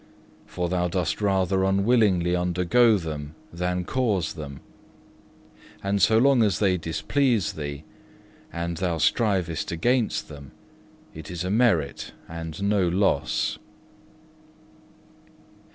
For 0.47 0.67
thou 0.67 0.87
dost 0.87 1.21
rather 1.21 1.63
unwillingly 1.63 2.35
undergo 2.35 2.97
them 2.97 3.35
than 3.53 3.85
cause 3.85 4.33
them; 4.33 4.61
and 5.83 6.01
so 6.01 6.17
long 6.17 6.41
as 6.41 6.57
they 6.57 6.75
displease 6.75 7.53
thee 7.53 7.83
and 8.51 8.77
thou 8.77 8.97
strivest 8.97 9.71
against 9.71 10.27
them, 10.27 10.53
it 11.13 11.29
is 11.29 11.43
a 11.43 11.51
merit 11.51 12.13
and 12.27 12.63
no 12.63 12.87
loss. 12.87 13.59